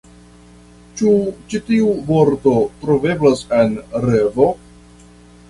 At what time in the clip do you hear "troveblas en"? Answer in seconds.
2.81-3.79